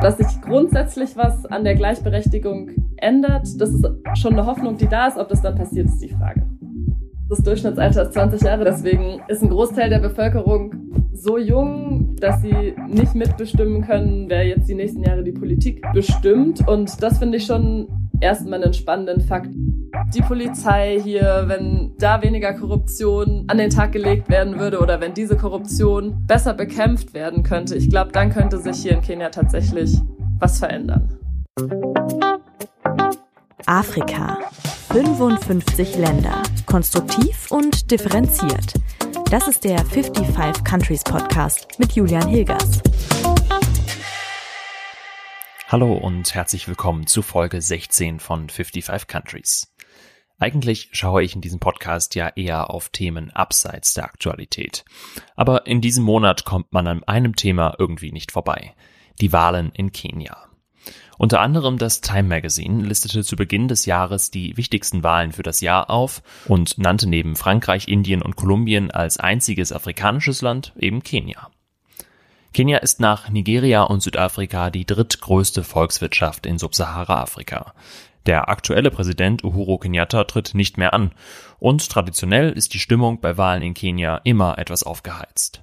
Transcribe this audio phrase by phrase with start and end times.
[0.00, 5.08] Dass sich grundsätzlich was an der Gleichberechtigung ändert, das ist schon eine Hoffnung, die da
[5.08, 5.16] ist.
[5.16, 6.42] Ob das dann passiert, ist die Frage.
[7.28, 10.72] Das Durchschnittsalter ist 20 Jahre, deswegen ist ein Großteil der Bevölkerung
[11.12, 16.66] so jung, dass sie nicht mitbestimmen können, wer jetzt die nächsten Jahre die Politik bestimmt.
[16.68, 17.88] Und das finde ich schon
[18.20, 19.50] erstmal einen spannenden Fakt.
[20.14, 25.14] Die Polizei hier, wenn da weniger Korruption an den Tag gelegt werden würde oder wenn
[25.14, 29.98] diese Korruption besser bekämpft werden könnte, ich glaube, dann könnte sich hier in Kenia tatsächlich
[30.38, 31.18] was verändern.
[33.66, 34.38] Afrika.
[34.92, 36.42] 55 Länder.
[36.66, 38.74] Konstruktiv und differenziert.
[39.30, 42.80] Das ist der 55 Countries Podcast mit Julian Hilgers.
[45.68, 49.75] Hallo und herzlich willkommen zu Folge 16 von 55 Countries.
[50.38, 54.84] Eigentlich schaue ich in diesem Podcast ja eher auf Themen abseits der Aktualität.
[55.34, 58.74] Aber in diesem Monat kommt man an einem Thema irgendwie nicht vorbei.
[59.20, 60.36] Die Wahlen in Kenia.
[61.16, 65.62] Unter anderem das Time Magazine listete zu Beginn des Jahres die wichtigsten Wahlen für das
[65.62, 71.50] Jahr auf und nannte neben Frankreich, Indien und Kolumbien als einziges afrikanisches Land eben Kenia.
[72.52, 77.74] Kenia ist nach Nigeria und Südafrika die drittgrößte Volkswirtschaft in Subsahara-Afrika.
[78.26, 81.12] Der aktuelle Präsident Uhuru Kenyatta tritt nicht mehr an
[81.60, 85.62] und traditionell ist die Stimmung bei Wahlen in Kenia immer etwas aufgeheizt.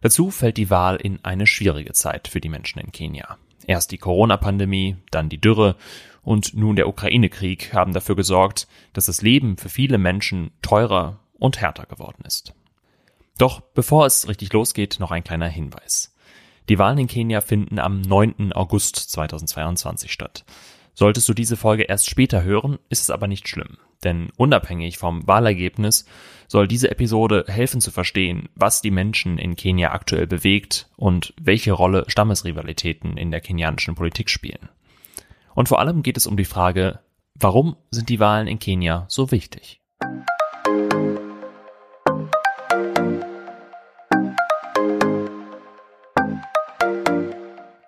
[0.00, 3.36] Dazu fällt die Wahl in eine schwierige Zeit für die Menschen in Kenia.
[3.66, 5.76] Erst die Corona-Pandemie, dann die Dürre
[6.22, 11.60] und nun der Ukraine-Krieg haben dafür gesorgt, dass das Leben für viele Menschen teurer und
[11.60, 12.54] härter geworden ist.
[13.36, 16.14] Doch bevor es richtig losgeht, noch ein kleiner Hinweis.
[16.70, 18.54] Die Wahlen in Kenia finden am 9.
[18.54, 20.46] August 2022 statt.
[20.94, 23.78] Solltest du diese Folge erst später hören, ist es aber nicht schlimm.
[24.04, 26.06] Denn unabhängig vom Wahlergebnis
[26.46, 31.72] soll diese Episode helfen zu verstehen, was die Menschen in Kenia aktuell bewegt und welche
[31.72, 34.68] Rolle Stammesrivalitäten in der kenianischen Politik spielen.
[35.54, 37.00] Und vor allem geht es um die Frage,
[37.34, 39.80] warum sind die Wahlen in Kenia so wichtig?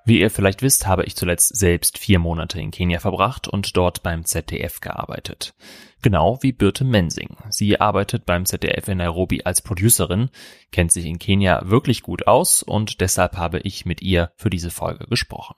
[0.07, 4.05] Wie ihr vielleicht wisst, habe ich zuletzt selbst vier Monate in Kenia verbracht und dort
[4.05, 5.53] beim ZDF gearbeitet.
[6.01, 7.37] Genau wie Birte Mensing.
[7.51, 10.31] Sie arbeitet beim ZDF in Nairobi als Producerin,
[10.71, 14.71] kennt sich in Kenia wirklich gut aus und deshalb habe ich mit ihr für diese
[14.71, 15.57] Folge gesprochen.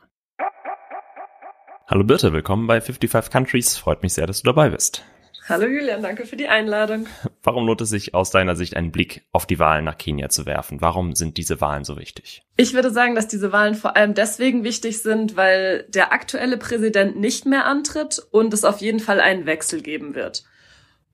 [1.87, 3.77] Hallo Birte, willkommen bei 55 Countries.
[3.77, 5.05] Freut mich sehr, dass du dabei bist.
[5.49, 7.07] Hallo Julian, danke für die Einladung.
[7.43, 10.45] Warum lohnt es sich aus deiner Sicht einen Blick auf die Wahlen nach Kenia zu
[10.45, 10.83] werfen?
[10.83, 12.43] Warum sind diese Wahlen so wichtig?
[12.59, 17.19] Ich würde sagen, dass diese Wahlen vor allem deswegen wichtig sind, weil der aktuelle Präsident
[17.19, 20.45] nicht mehr antritt und es auf jeden Fall einen Wechsel geben wird.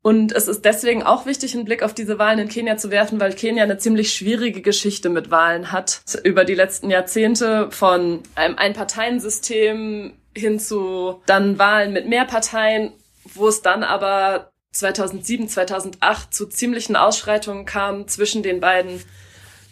[0.02, 3.20] Und es ist deswegen auch wichtig, einen Blick auf diese Wahlen in Kenia zu werfen,
[3.20, 6.02] weil Kenia eine ziemlich schwierige Geschichte mit Wahlen hat.
[6.24, 12.92] Über die letzten Jahrzehnte von einem Einparteiensystem hin zu dann Wahlen mit mehr Parteien
[13.34, 19.02] wo es dann aber 2007, 2008 zu ziemlichen Ausschreitungen kam zwischen den beiden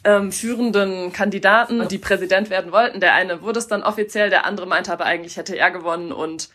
[0.04, 3.00] ähm, führenden Kandidaten, die Präsident werden wollten.
[3.00, 6.12] Der eine wurde es dann offiziell, der andere meinte aber eigentlich hätte er gewonnen.
[6.12, 6.48] Und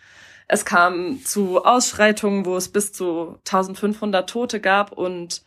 [0.48, 4.92] es kam zu Ausschreitungen, wo es bis zu 1500 Tote gab.
[4.92, 5.44] Und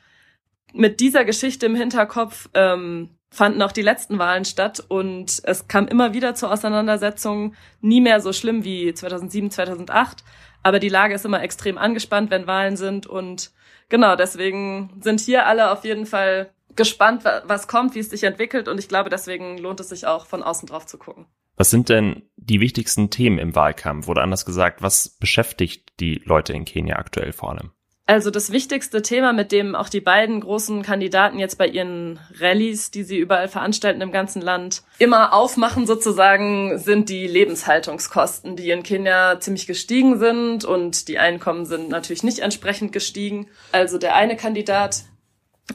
[0.73, 4.83] mit dieser Geschichte im Hinterkopf ähm, fanden auch die letzten Wahlen statt.
[4.89, 10.25] Und es kam immer wieder zu Auseinandersetzungen, nie mehr so schlimm wie 2007, 2008,
[10.63, 13.07] aber die Lage ist immer extrem angespannt, wenn Wahlen sind.
[13.07, 13.51] Und
[13.89, 18.69] genau, deswegen sind hier alle auf jeden Fall gespannt, was kommt, wie es sich entwickelt.
[18.69, 21.27] Und ich glaube, deswegen lohnt es sich auch, von außen drauf zu gucken.
[21.57, 24.09] Was sind denn die wichtigsten Themen im Wahlkampf?
[24.09, 27.73] Oder anders gesagt, was beschäftigt die Leute in Kenia aktuell vor allem?
[28.11, 32.91] Also das wichtigste Thema, mit dem auch die beiden großen Kandidaten jetzt bei ihren Rallyes,
[32.91, 38.83] die sie überall veranstalten im ganzen Land, immer aufmachen sozusagen, sind die Lebenshaltungskosten, die in
[38.83, 43.47] Kenia ziemlich gestiegen sind und die Einkommen sind natürlich nicht entsprechend gestiegen.
[43.71, 45.05] Also der eine Kandidat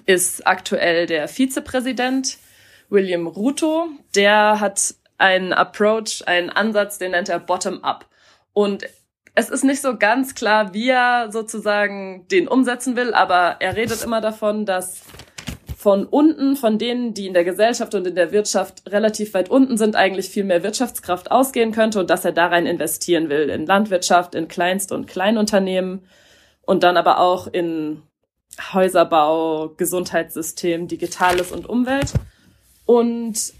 [0.05, 2.37] ist aktuell der Vizepräsident
[2.89, 3.87] William Ruto.
[4.13, 8.07] Der hat einen Approach, einen Ansatz, den nennt er Bottom-up.
[8.51, 8.83] Und
[9.35, 14.03] es ist nicht so ganz klar, wie er sozusagen den umsetzen will, aber er redet
[14.03, 15.01] immer davon, dass
[15.77, 19.77] von unten, von denen, die in der Gesellschaft und in der Wirtschaft relativ weit unten
[19.77, 23.67] sind, eigentlich viel mehr Wirtschaftskraft ausgehen könnte und dass er da rein investieren will, in
[23.67, 26.07] Landwirtschaft, in Kleinst- und Kleinunternehmen
[26.61, 28.01] und dann aber auch in
[28.73, 32.13] Häuserbau, Gesundheitssystem, Digitales und Umwelt.
[32.85, 33.53] Und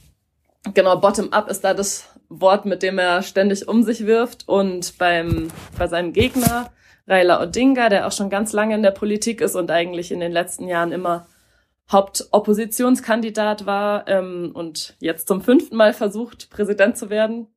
[0.74, 4.48] genau, Bottom-up ist da das Wort, mit dem er ständig um sich wirft.
[4.48, 6.72] Und beim, bei seinem Gegner,
[7.08, 10.32] Raila Odinga, der auch schon ganz lange in der Politik ist und eigentlich in den
[10.32, 11.28] letzten Jahren immer
[11.92, 17.48] Hauptoppositionskandidat war ähm, und jetzt zum fünften Mal versucht, Präsident zu werden,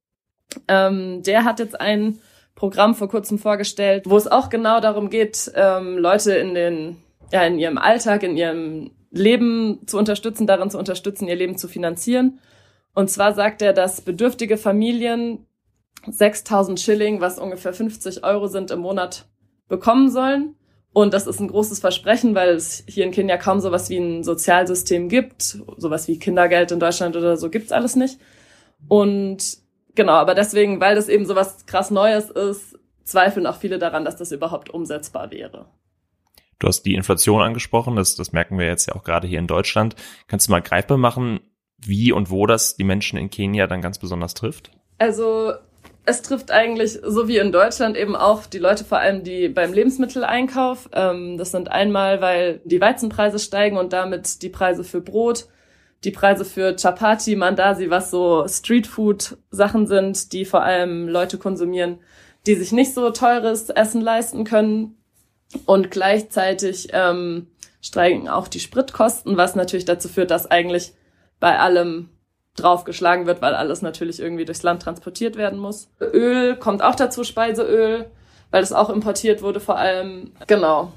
[0.67, 2.21] Ähm, der hat jetzt ein
[2.55, 6.97] Programm vor kurzem vorgestellt, wo es auch genau darum geht, ähm, Leute in den,
[7.31, 11.69] ja, in ihrem Alltag, in ihrem Leben zu unterstützen, darin zu unterstützen, ihr Leben zu
[11.69, 12.39] finanzieren.
[12.99, 15.47] Und zwar sagt er, dass bedürftige Familien
[16.05, 19.29] 6000 Schilling, was ungefähr 50 Euro sind im Monat,
[19.69, 20.57] bekommen sollen.
[20.93, 24.25] Und das ist ein großes Versprechen, weil es hier in Kenia kaum sowas wie ein
[24.25, 25.61] Sozialsystem gibt.
[25.77, 28.19] Sowas wie Kindergeld in Deutschland oder so gibt's alles nicht.
[28.89, 29.59] Und
[29.95, 34.17] genau, aber deswegen, weil das eben sowas krass Neues ist, zweifeln auch viele daran, dass
[34.17, 35.67] das überhaupt umsetzbar wäre.
[36.59, 39.47] Du hast die Inflation angesprochen, das, das merken wir jetzt ja auch gerade hier in
[39.47, 39.95] Deutschland.
[40.27, 41.39] Kannst du mal greifbar machen,
[41.85, 44.71] wie und wo das die Menschen in Kenia dann ganz besonders trifft?
[44.99, 45.53] Also
[46.05, 49.75] es trifft eigentlich, so wie in Deutschland, eben auch die Leute vor allem, die beim
[49.75, 50.89] Lebensmitteleinkauf.
[50.95, 55.49] Ähm, das sind einmal, weil die Weizenpreise steigen und damit die Preise für Brot,
[56.05, 61.99] die Preise für Chapati, Mandasi, was so Streetfood-Sachen sind, die vor allem Leute konsumieren,
[62.47, 64.97] die sich nicht so teures Essen leisten können.
[65.67, 67.49] Und gleichzeitig ähm,
[67.83, 70.95] steigen auch die Spritkosten, was natürlich dazu führt, dass eigentlich
[71.41, 72.11] bei allem
[72.57, 75.91] draufgeschlagen wird, weil alles natürlich irgendwie durchs Land transportiert werden muss.
[76.01, 78.11] Öl kommt auch dazu, Speiseöl,
[78.51, 80.33] weil es auch importiert wurde vor allem.
[80.47, 80.93] Genau.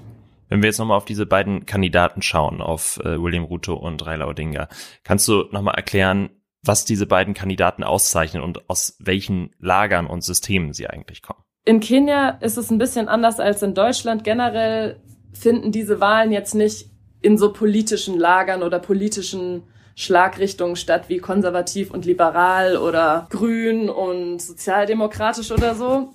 [0.50, 4.28] Wenn wir jetzt nochmal auf diese beiden Kandidaten schauen, auf äh, William Ruto und Raila
[4.28, 4.68] Odinga,
[5.04, 6.30] kannst du nochmal erklären,
[6.64, 11.40] was diese beiden Kandidaten auszeichnen und aus welchen Lagern und Systemen sie eigentlich kommen?
[11.64, 14.24] In Kenia ist es ein bisschen anders als in Deutschland.
[14.24, 15.00] Generell
[15.34, 16.90] finden diese Wahlen jetzt nicht
[17.22, 19.64] in so politischen Lagern oder politischen
[19.96, 26.14] Schlagrichtungen statt wie konservativ und liberal oder grün und sozialdemokratisch oder so,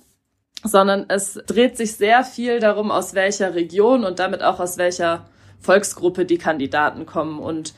[0.63, 5.25] sondern es dreht sich sehr viel darum, aus welcher Region und damit auch aus welcher
[5.59, 7.73] Volksgruppe die Kandidaten kommen und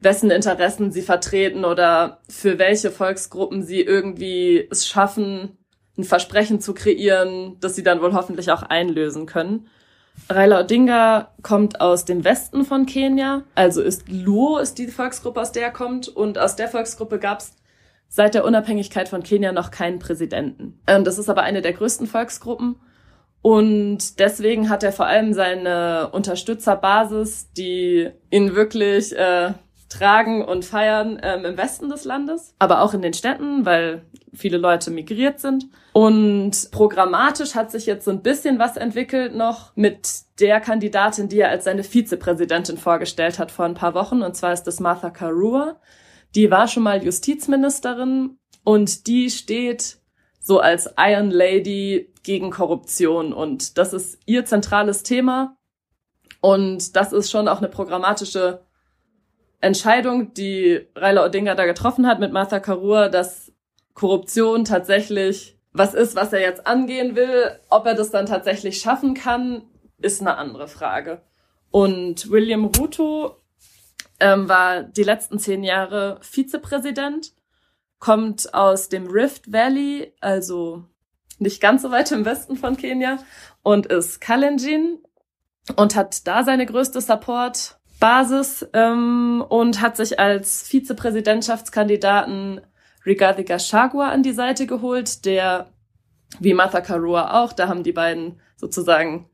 [0.00, 5.58] wessen Interessen sie vertreten oder für welche Volksgruppen sie irgendwie es schaffen,
[5.98, 9.68] ein Versprechen zu kreieren, das sie dann wohl hoffentlich auch einlösen können.
[10.28, 15.52] Raila Odinga kommt aus dem Westen von Kenia, also ist Luo ist die Volksgruppe, aus
[15.52, 16.08] der er kommt.
[16.08, 17.56] Und aus der Volksgruppe gab es
[18.08, 20.80] seit der Unabhängigkeit von Kenia noch keinen Präsidenten.
[20.86, 22.76] Ähm, das ist aber eine der größten Volksgruppen.
[23.42, 29.54] Und deswegen hat er vor allem seine Unterstützerbasis, die ihn wirklich äh,
[29.90, 34.56] tragen und feiern ähm, im Westen des Landes, aber auch in den Städten, weil viele
[34.56, 35.68] Leute migriert sind.
[35.92, 40.08] Und programmatisch hat sich jetzt so ein bisschen was entwickelt noch mit
[40.38, 44.22] der Kandidatin, die er als seine Vizepräsidentin vorgestellt hat vor ein paar Wochen.
[44.22, 45.80] Und zwar ist das Martha Karua.
[46.36, 49.98] Die war schon mal Justizministerin und die steht
[50.38, 53.32] so als Iron Lady gegen Korruption.
[53.32, 55.56] Und das ist ihr zentrales Thema.
[56.40, 58.64] Und das ist schon auch eine programmatische
[59.60, 63.52] Entscheidung, die Raila Odinga da getroffen hat mit Martha Karua, dass
[63.94, 67.58] Korruption tatsächlich was ist, was er jetzt angehen will.
[67.68, 69.62] Ob er das dann tatsächlich schaffen kann,
[69.98, 71.20] ist eine andere Frage.
[71.70, 73.36] Und William Ruto
[74.18, 77.32] ähm, war die letzten zehn Jahre Vizepräsident,
[77.98, 80.84] kommt aus dem Rift Valley, also
[81.38, 83.18] nicht ganz so weit im Westen von Kenia,
[83.62, 84.98] und ist Kalenjin
[85.76, 87.00] und hat da seine größte
[88.00, 92.62] Support-Basis ähm, und hat sich als Vizepräsidentschaftskandidaten
[93.06, 95.70] Rigathi Gachagua an die Seite geholt, der
[96.38, 99.28] wie Martha Karua auch, da haben die beiden sozusagen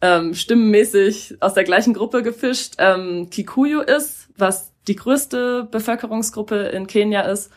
[0.00, 6.86] ähm, stimmenmäßig aus der gleichen Gruppe gefischt, ähm, Kikuyu ist, was die größte Bevölkerungsgruppe in
[6.86, 7.50] Kenia ist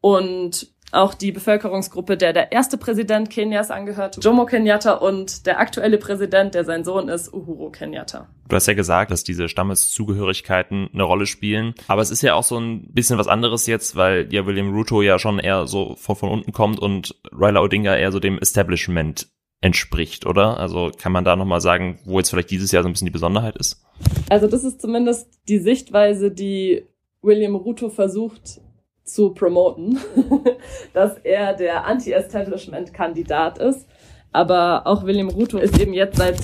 [0.00, 5.98] und auch die Bevölkerungsgruppe, der der erste Präsident Kenias angehört, Jomo Kenyatta und der aktuelle
[5.98, 8.28] Präsident, der sein Sohn ist, Uhuru Kenyatta.
[8.48, 11.74] Du hast ja gesagt, dass diese Stammeszugehörigkeiten eine Rolle spielen.
[11.88, 15.02] Aber es ist ja auch so ein bisschen was anderes jetzt, weil ja William Ruto
[15.02, 19.28] ja schon eher so von, von unten kommt und Raila Odinga eher so dem Establishment
[19.60, 20.58] entspricht, oder?
[20.58, 23.12] Also kann man da nochmal sagen, wo jetzt vielleicht dieses Jahr so ein bisschen die
[23.12, 23.82] Besonderheit ist?
[24.28, 26.84] Also das ist zumindest die Sichtweise, die
[27.22, 28.60] William Ruto versucht
[29.06, 29.98] zu promoten,
[30.92, 33.86] dass er der Anti-Establishment-Kandidat ist.
[34.32, 36.36] Aber auch William Ruto ist eben jetzt seit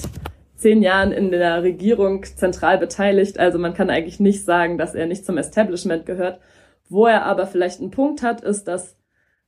[0.57, 3.39] zehn Jahren in der Regierung zentral beteiligt.
[3.39, 6.41] Also man kann eigentlich nicht sagen, dass er nicht zum Establishment gehört.
[6.89, 8.97] Wo er aber vielleicht einen Punkt hat, ist, dass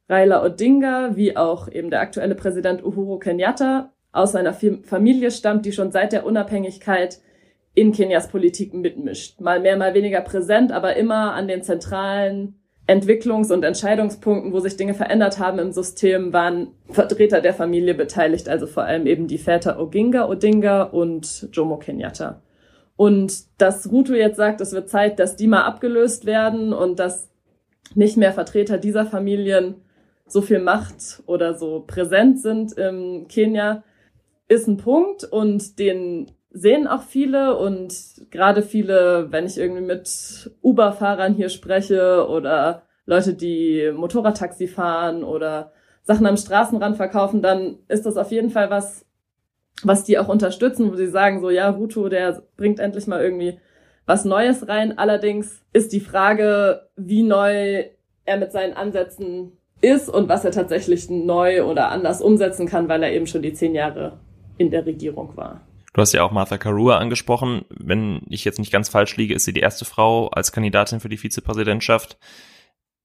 [0.09, 5.73] Raila Odinga, wie auch eben der aktuelle Präsident Uhuru Kenyatta, aus einer Familie stammt, die
[5.73, 7.21] schon seit der Unabhängigkeit
[7.75, 9.41] in Kenias Politik mitmischt.
[9.41, 14.77] Mal mehr, mal weniger präsent, aber immer an den zentralen Entwicklungs- und Entscheidungspunkten, wo sich
[14.77, 19.39] Dinge verändert haben im System, waren Vertreter der Familie beteiligt, also vor allem eben die
[19.39, 22.43] Väter Oginga, Odinga und Jomo Kenyatta.
[22.97, 27.31] Und dass Ruto jetzt sagt, es wird Zeit, dass die mal abgelöst werden und dass
[27.95, 29.77] nicht mehr Vertreter dieser Familien
[30.27, 33.83] so viel Macht oder so präsent sind im Kenia,
[34.49, 37.93] ist ein Punkt und den sehen auch viele und
[38.31, 45.73] gerade viele, wenn ich irgendwie mit Uber-Fahrern hier spreche oder Leute, die Motorradtaxi fahren oder
[46.03, 49.05] Sachen am Straßenrand verkaufen, dann ist das auf jeden Fall was,
[49.83, 53.59] was die auch unterstützen, wo sie sagen so, ja, Ruto, der bringt endlich mal irgendwie
[54.07, 54.97] was Neues rein.
[54.97, 57.85] Allerdings ist die Frage, wie neu
[58.25, 63.03] er mit seinen Ansätzen ist und was er tatsächlich neu oder anders umsetzen kann, weil
[63.03, 64.21] er eben schon die zehn Jahre
[64.57, 65.63] in der Regierung war.
[65.95, 67.65] Du hast ja auch Martha Karua angesprochen.
[67.71, 71.09] Wenn ich jetzt nicht ganz falsch liege, ist sie die erste Frau als Kandidatin für
[71.09, 72.19] die Vizepräsidentschaft.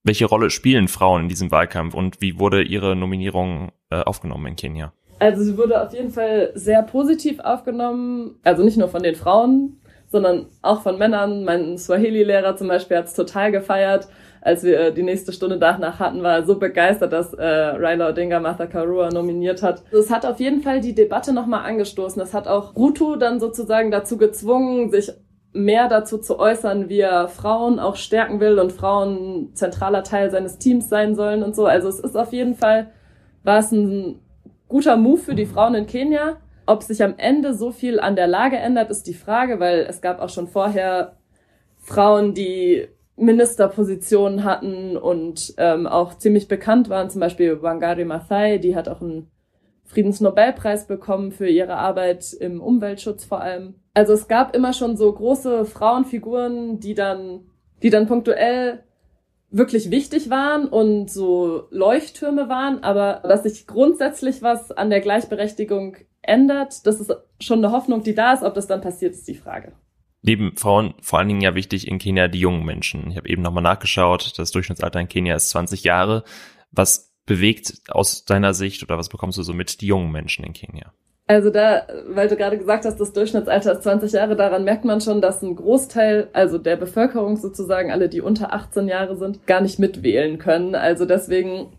[0.03, 4.55] Welche Rolle spielen Frauen in diesem Wahlkampf und wie wurde ihre Nominierung äh, aufgenommen in
[4.55, 4.91] Kenia?
[5.19, 8.39] Also sie wurde auf jeden Fall sehr positiv aufgenommen.
[8.43, 11.43] Also nicht nur von den Frauen, sondern auch von Männern.
[11.43, 14.08] Mein Swahili-Lehrer zum Beispiel hat es total gefeiert
[14.41, 18.10] als wir äh, die nächste Stunde danach hatten, war er so begeistert, dass äh, Raila
[18.10, 19.84] Odinga Martha Karua nominiert hat.
[19.91, 22.19] Das hat auf jeden Fall die Debatte nochmal angestoßen.
[22.19, 25.12] Das hat auch Ruto dann sozusagen dazu gezwungen, sich
[25.51, 30.60] mehr dazu zu äußern, wie er Frauen auch stärken will und Frauen zentraler Teil seines
[30.60, 31.65] Teams sein sollen und so.
[31.65, 32.91] Also es ist auf jeden Fall,
[33.43, 34.19] war es ein
[34.67, 36.38] guter Move für die Frauen in Kenia.
[36.67, 40.01] Ob sich am Ende so viel an der Lage ändert, ist die Frage, weil es
[40.01, 41.17] gab auch schon vorher
[41.79, 42.88] Frauen, die
[43.20, 49.02] Ministerpositionen hatten und ähm, auch ziemlich bekannt waren, zum Beispiel Wangari Maathai, die hat auch
[49.02, 49.30] einen
[49.86, 53.76] Friedensnobelpreis bekommen für ihre Arbeit im Umweltschutz vor allem.
[53.94, 57.48] Also es gab immer schon so große Frauenfiguren, die dann,
[57.82, 58.84] die dann punktuell
[59.52, 65.98] wirklich wichtig waren und so Leuchttürme waren, aber dass sich grundsätzlich was an der Gleichberechtigung
[66.22, 67.12] ändert, das ist
[67.42, 68.44] schon eine Hoffnung, die da ist.
[68.44, 69.74] Ob das dann passiert, ist die Frage
[70.22, 73.10] neben Frauen vor allen Dingen ja wichtig in Kenia die jungen Menschen.
[73.12, 76.24] Ich habe eben nochmal nachgeschaut, das Durchschnittsalter in Kenia ist 20 Jahre.
[76.72, 80.54] Was bewegt aus deiner Sicht oder was bekommst du so mit die jungen Menschen in
[80.54, 80.94] Kenia?
[81.28, 85.00] Also da, weil du gerade gesagt hast, das Durchschnittsalter ist 20 Jahre, daran merkt man
[85.00, 89.62] schon, dass ein Großteil, also der Bevölkerung sozusagen, alle, die unter 18 Jahre sind, gar
[89.62, 90.74] nicht mitwählen können.
[90.74, 91.78] Also deswegen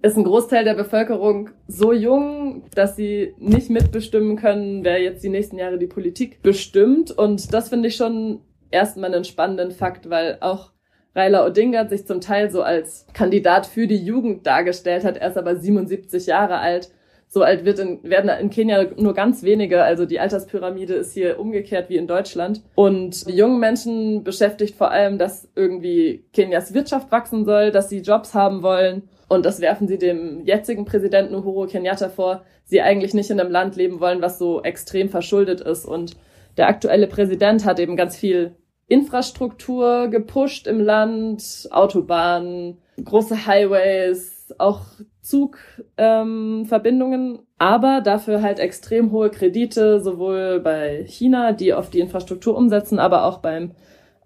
[0.00, 5.28] ist ein Großteil der Bevölkerung so jung, dass sie nicht mitbestimmen können, wer jetzt die
[5.28, 7.10] nächsten Jahre die Politik bestimmt.
[7.10, 10.72] Und das finde ich schon erstmal einen spannenden Fakt, weil auch
[11.14, 15.18] Raila Odinga sich zum Teil so als Kandidat für die Jugend dargestellt hat.
[15.18, 16.90] Er ist aber 77 Jahre alt.
[17.28, 19.82] So alt wird in, werden in Kenia nur ganz wenige.
[19.82, 22.62] Also die Alterspyramide ist hier umgekehrt wie in Deutschland.
[22.74, 28.00] Und die jungen Menschen beschäftigt vor allem, dass irgendwie Kenias Wirtschaft wachsen soll, dass sie
[28.00, 33.14] Jobs haben wollen und das werfen sie dem jetzigen Präsidenten Uhuru Kenyatta vor, sie eigentlich
[33.14, 35.86] nicht in einem Land leben wollen, was so extrem verschuldet ist.
[35.86, 36.18] Und
[36.58, 38.56] der aktuelle Präsident hat eben ganz viel
[38.88, 44.82] Infrastruktur gepusht im Land, Autobahnen, große Highways, auch
[45.22, 52.54] Zugverbindungen, ähm, aber dafür halt extrem hohe Kredite, sowohl bei China, die auf die Infrastruktur
[52.54, 53.70] umsetzen, aber auch beim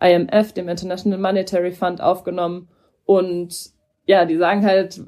[0.00, 2.66] IMF, dem International Monetary Fund, aufgenommen.
[3.04, 3.75] Und
[4.06, 5.02] ja, die sagen halt,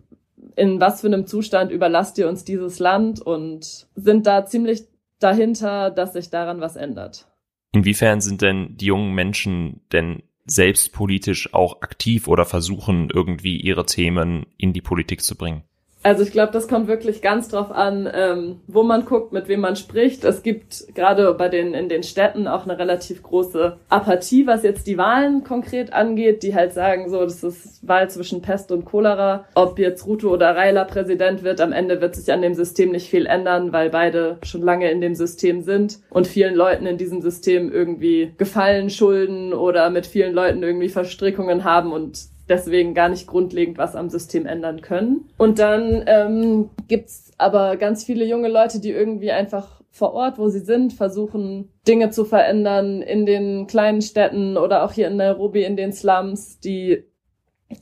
[0.57, 4.85] in was für einem Zustand überlasst ihr uns dieses Land und sind da ziemlich
[5.21, 7.27] dahinter, dass sich daran was ändert.
[7.73, 13.85] Inwiefern sind denn die jungen Menschen denn selbst politisch auch aktiv oder versuchen irgendwie ihre
[13.85, 15.63] Themen in die Politik zu bringen?
[16.09, 19.61] Also ich glaube, das kommt wirklich ganz drauf an, ähm, wo man guckt, mit wem
[19.61, 20.25] man spricht.
[20.25, 24.87] Es gibt gerade bei den in den Städten auch eine relativ große Apathie, was jetzt
[24.87, 29.45] die Wahlen konkret angeht, die halt sagen, so, das ist Wahl zwischen Pest und Cholera.
[29.55, 33.11] Ob jetzt Ruto oder Raila Präsident wird, am Ende wird sich an dem System nicht
[33.11, 37.21] viel ändern, weil beide schon lange in dem System sind und vielen Leuten in diesem
[37.21, 43.27] System irgendwie Gefallen schulden oder mit vielen Leuten irgendwie Verstrickungen haben und deswegen gar nicht
[43.27, 45.29] grundlegend was am System ändern können.
[45.37, 50.49] Und dann ähm, gibt's aber ganz viele junge Leute, die irgendwie einfach vor Ort, wo
[50.49, 55.65] sie sind, versuchen, Dinge zu verändern in den kleinen Städten oder auch hier in Nairobi
[55.65, 57.05] in den Slums, die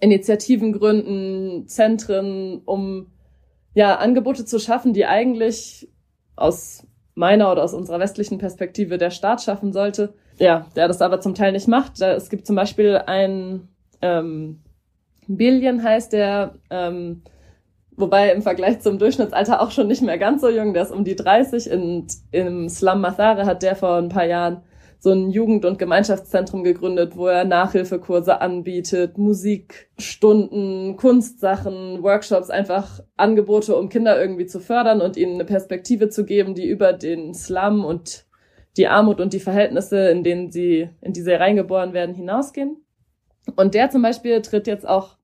[0.01, 3.13] Initiativen gründen, Zentren, um
[3.75, 5.89] ja Angebote zu schaffen, die eigentlich
[6.35, 10.15] aus meiner oder aus unserer westlichen Perspektive der Staat schaffen sollte.
[10.39, 12.01] Ja, der das aber zum Teil nicht macht.
[12.01, 13.69] Es gibt zum Beispiel ein
[14.03, 14.61] ähm,
[15.29, 17.23] Billion heißt der, ähm,
[17.97, 21.05] wobei im Vergleich zum Durchschnittsalter auch schon nicht mehr ganz so jung, der ist um
[21.05, 21.71] die 30.
[21.71, 24.63] In, Im Slum Mathare hat der vor ein paar Jahren
[24.99, 33.77] so ein Jugend- und Gemeinschaftszentrum gegründet, wo er Nachhilfekurse anbietet, Musikstunden, Kunstsachen, Workshops, einfach Angebote,
[33.77, 37.85] um Kinder irgendwie zu fördern und ihnen eine Perspektive zu geben, die über den Slum
[37.85, 38.27] und
[38.77, 42.86] die Armut und die Verhältnisse, in denen sie, in die sie reingeboren werden, hinausgehen.
[43.57, 45.17] Und der zum Beispiel tritt jetzt auch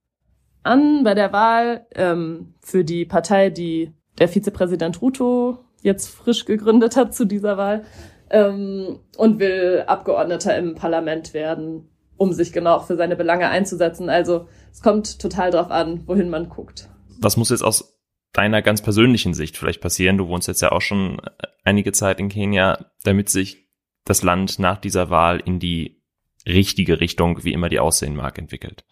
[0.63, 6.97] an bei der Wahl ähm, für die Partei, die der Vizepräsident Ruto jetzt frisch gegründet
[6.97, 7.85] hat zu dieser Wahl
[8.31, 14.09] ähm, und will Abgeordneter im Parlament werden, um sich genau für seine Belange einzusetzen.
[14.09, 16.89] Also es kommt total drauf an, wohin man guckt.
[17.21, 18.01] Was muss jetzt aus
[18.33, 20.19] deiner ganz persönlichen Sicht vielleicht passieren?
[20.19, 21.21] Du wohnst jetzt ja auch schon
[21.65, 23.69] einige Zeit in Kenia, damit sich
[24.05, 26.02] das Land nach dieser Wahl in die
[26.47, 28.85] richtige Richtung, wie immer die aussehen mag, entwickelt?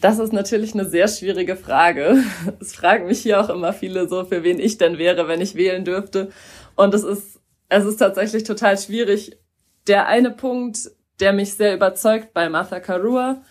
[0.00, 2.22] Das ist natürlich eine sehr schwierige Frage.
[2.60, 5.54] Es fragen mich hier auch immer viele so, für wen ich denn wäre, wenn ich
[5.54, 6.30] wählen dürfte.
[6.76, 9.38] Und es ist, es ist tatsächlich total schwierig.
[9.86, 13.42] Der eine Punkt, der mich sehr überzeugt bei Martha Karua,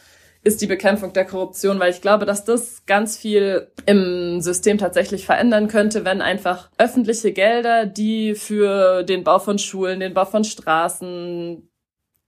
[0.43, 5.25] ist die Bekämpfung der Korruption, weil ich glaube, dass das ganz viel im System tatsächlich
[5.25, 10.43] verändern könnte, wenn einfach öffentliche Gelder, die für den Bau von Schulen, den Bau von
[10.43, 11.69] Straßen,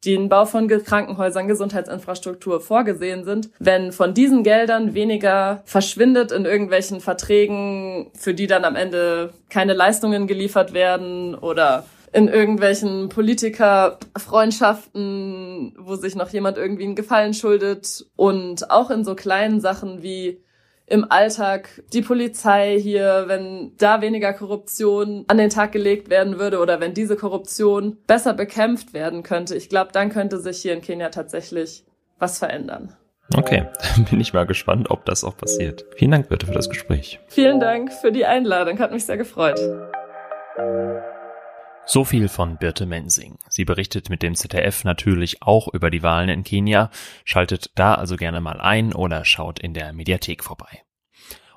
[0.06, 7.02] den Bau von Krankenhäusern, Gesundheitsinfrastruktur vorgesehen sind, wenn von diesen Geldern weniger verschwindet in irgendwelchen
[7.02, 11.86] Verträgen, für die dann am Ende keine Leistungen geliefert werden oder
[12.16, 18.06] in irgendwelchen Politikerfreundschaften, wo sich noch jemand irgendwie einen Gefallen schuldet.
[18.16, 20.40] Und auch in so kleinen Sachen wie
[20.88, 26.60] im Alltag die Polizei hier, wenn da weniger Korruption an den Tag gelegt werden würde
[26.60, 30.82] oder wenn diese Korruption besser bekämpft werden könnte, ich glaube, dann könnte sich hier in
[30.82, 31.84] Kenia tatsächlich
[32.20, 32.96] was verändern.
[33.36, 33.66] Okay,
[33.96, 35.86] dann bin ich mal gespannt, ob das auch passiert.
[35.96, 37.20] Vielen Dank bitte für das Gespräch.
[37.28, 39.60] Vielen Dank für die Einladung, hat mich sehr gefreut.
[41.88, 43.38] So viel von Birte Mensing.
[43.48, 46.90] Sie berichtet mit dem ZDF natürlich auch über die Wahlen in Kenia,
[47.24, 50.82] schaltet da also gerne mal ein oder schaut in der Mediathek vorbei.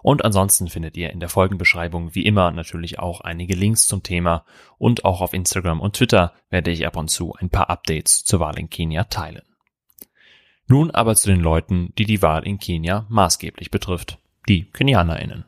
[0.02, 4.44] Und ansonsten findet ihr in der Folgenbeschreibung wie immer natürlich auch einige Links zum Thema
[4.76, 8.38] und auch auf Instagram und Twitter werde ich ab und zu ein paar Updates zur
[8.38, 9.42] Wahl in Kenia teilen.
[10.66, 15.47] Nun aber zu den Leuten, die die Wahl in Kenia maßgeblich betrifft, die KenianerInnen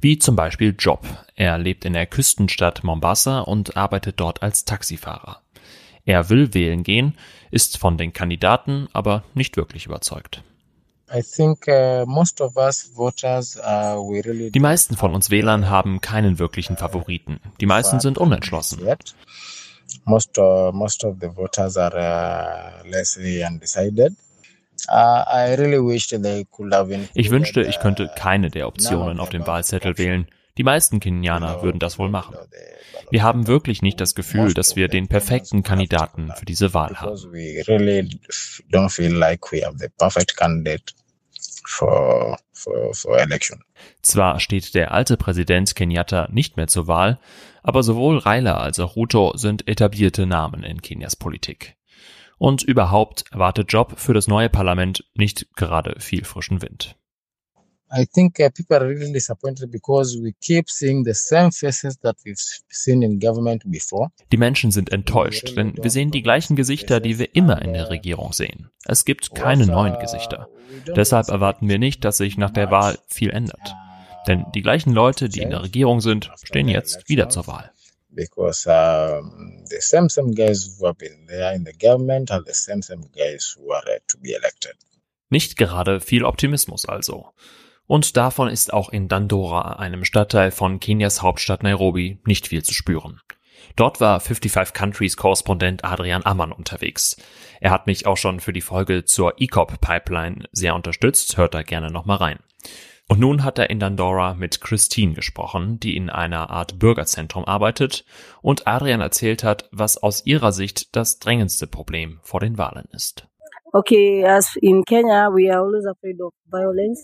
[0.00, 1.06] wie zum Beispiel Job.
[1.36, 5.40] Er lebt in der Küstenstadt Mombasa und arbeitet dort als Taxifahrer.
[6.04, 7.16] Er will wählen gehen,
[7.50, 10.42] ist von den Kandidaten aber nicht wirklich überzeugt.
[11.12, 11.22] Uh,
[14.50, 17.40] Die meisten von uns Wählern haben keinen wirklichen Favoriten.
[17.60, 18.80] Die meisten sind unentschlossen.
[20.04, 24.14] Most, uh, most of the voters are uh, lessly undecided.
[24.88, 25.24] Uh,
[27.14, 30.26] ich wünschte, ich könnte uh, keine der Optionen auf dem Wahlzettel wählen.
[30.58, 32.36] Die meisten Kenianer würden das wohl machen.
[33.10, 37.16] Wir haben wirklich nicht das Gefühl, dass wir den perfekten Kandidaten für diese Wahl haben.
[44.02, 47.18] Zwar steht der alte Präsident Kenyatta nicht mehr zur Wahl,
[47.62, 51.76] aber sowohl Raila als auch Ruto sind etablierte Namen in Kenias Politik.
[52.40, 56.96] Und überhaupt erwartet Job für das neue Parlament nicht gerade viel frischen Wind.
[57.92, 62.16] I think uh, people are really disappointed because we keep seeing the same faces that
[62.24, 64.08] we've seen in government before.
[64.32, 67.90] Die Menschen sind enttäuscht, denn wir sehen die gleichen Gesichter, die wir immer in der
[67.90, 68.70] Regierung sehen.
[68.86, 70.48] Es gibt keine neuen Gesichter.
[70.96, 73.74] Deshalb erwarten wir nicht, dass sich nach der Wahl viel ändert.
[74.26, 77.70] Denn die gleichen Leute, die in der Regierung sind, stehen jetzt wieder zur Wahl
[78.14, 82.54] because um, the same same guys who have been there in the government are the
[82.54, 84.74] same same guys who are to be elected.
[85.30, 87.32] Nicht gerade viel Optimismus also.
[87.86, 92.72] Und davon ist auch in Dandora, einem Stadtteil von Kenias Hauptstadt Nairobi, nicht viel zu
[92.72, 93.20] spüren.
[93.76, 97.16] Dort war 55 Countries Korrespondent Adrian Ammann unterwegs.
[97.60, 101.62] Er hat mich auch schon für die Folge zur ECOP Pipeline sehr unterstützt, hört da
[101.62, 102.38] gerne nochmal rein.
[103.10, 108.04] Und nun hat er in Dandora mit Christine gesprochen, die in einer Art Bürgerzentrum arbeitet
[108.40, 113.26] und Adrian erzählt hat, was aus ihrer Sicht das drängendste Problem vor den Wahlen ist.
[113.72, 117.02] Okay, as in Kenya, we are always afraid of violence.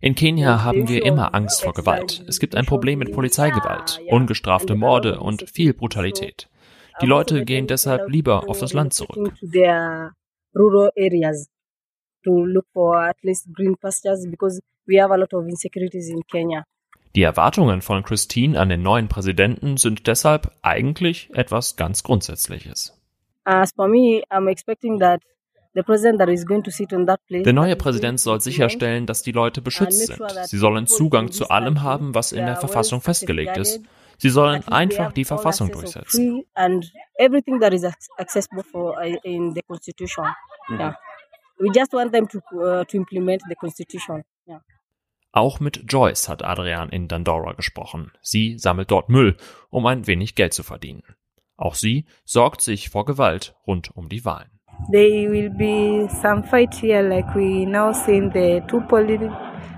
[0.00, 2.24] In Kenia haben wir immer Angst vor Gewalt.
[2.26, 6.48] Es gibt ein Problem mit Polizeigewalt, ungestrafte Morde und viel Brutalität.
[7.00, 9.32] Die Leute gehen deshalb lieber auf das Land zurück
[12.24, 16.22] to look for at least green pastures because we have a lot of insecurities in
[16.26, 16.64] Kenya.
[17.14, 22.98] Die Erwartungen von Christine an den neuen Präsidenten sind deshalb eigentlich etwas ganz Grundsätzliches.
[23.44, 25.20] As for me, I'm expecting that
[25.74, 30.20] der neue Präsident soll sicherstellen, dass die Leute beschützt sind.
[30.44, 33.80] Sie sollen Zugang zu allem haben, was in der Verfassung festgelegt ist.
[34.18, 36.44] Sie sollen einfach die Verfassung durchsetzen.
[40.68, 40.94] Mhm.
[41.62, 44.24] We just want them to, uh, to implement the constitution.
[44.48, 44.62] Yeah.
[45.30, 48.10] Auch mit Joyce hat Adrian in Dandora gesprochen.
[48.20, 49.36] Sie sammelt dort Müll,
[49.70, 51.04] um ein wenig Geld zu verdienen.
[51.56, 54.50] Auch sie sorgt sich vor Gewalt rund um die Wahlen.
[54.90, 59.30] There will be some fight here, like we now seen the two political.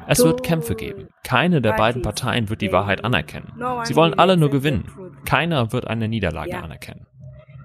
[0.06, 1.08] Es wird Kämpfe geben.
[1.22, 3.52] Keine der beiden Parteien wird die Wahrheit anerkennen.
[3.84, 4.86] Sie wollen alle nur gewinnen.
[5.26, 7.06] Keiner wird eine Niederlage anerkennen.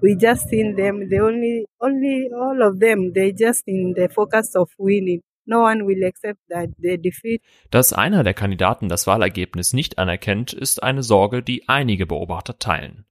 [0.01, 1.09] We just seen them.
[1.09, 3.13] The only, only all of them.
[3.13, 5.21] They just in the focus of winning.
[5.45, 7.41] No one will accept that they defeat.
[7.71, 13.05] Dass einer der Kandidaten das Wahlergebnis nicht anerkennt, ist eine Sorge, die einige Beobachter teilen.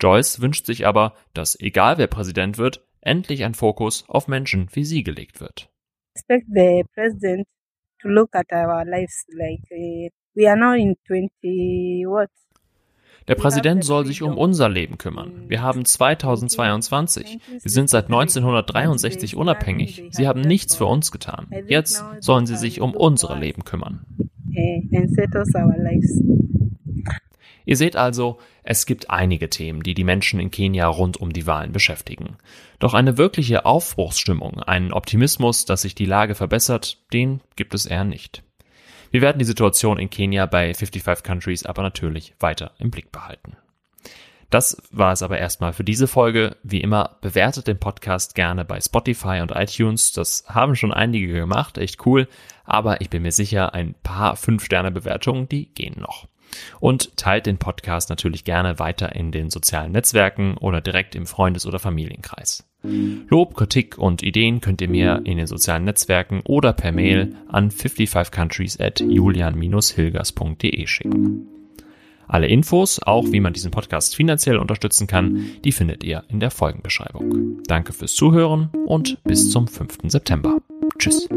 [0.00, 4.84] Joyce wünscht sich aber, dass egal wer Präsident wird, endlich ein Fokus auf Menschen wie
[4.84, 5.70] sie gelegt wird.
[6.14, 7.46] Expect the president
[8.00, 12.30] to look at our lives like uh, we are now in 20 what?
[13.28, 15.44] Der Präsident soll sich um unser Leben kümmern.
[15.48, 17.38] Wir haben 2022.
[17.62, 20.04] Wir sind seit 1963 unabhängig.
[20.10, 21.48] Sie haben nichts für uns getan.
[21.66, 24.04] Jetzt sollen sie sich um unsere Leben kümmern.
[27.64, 31.46] Ihr seht also, es gibt einige Themen, die die Menschen in Kenia rund um die
[31.46, 32.36] Wahlen beschäftigen.
[32.78, 38.04] Doch eine wirkliche Aufbruchsstimmung, einen Optimismus, dass sich die Lage verbessert, den gibt es eher
[38.04, 38.42] nicht.
[39.12, 43.58] Wir werden die Situation in Kenia bei 55 Countries aber natürlich weiter im Blick behalten.
[44.48, 46.56] Das war es aber erstmal für diese Folge.
[46.62, 50.12] Wie immer, bewertet den Podcast gerne bei Spotify und iTunes.
[50.12, 52.26] Das haben schon einige gemacht, echt cool.
[52.64, 56.26] Aber ich bin mir sicher, ein paar 5-Sterne-Bewertungen, die gehen noch.
[56.80, 61.66] Und teilt den Podcast natürlich gerne weiter in den sozialen Netzwerken oder direkt im Freundes-
[61.66, 62.66] oder Familienkreis.
[63.28, 67.70] Lob, Kritik und Ideen könnt ihr mir in den sozialen Netzwerken oder per Mail an
[67.70, 71.46] 55countries at julian-hilgers.de schicken.
[72.26, 76.50] Alle Infos, auch wie man diesen Podcast finanziell unterstützen kann, die findet ihr in der
[76.50, 77.62] Folgenbeschreibung.
[77.66, 79.98] Danke fürs Zuhören und bis zum 5.
[80.08, 80.58] September.
[80.98, 81.28] Tschüss.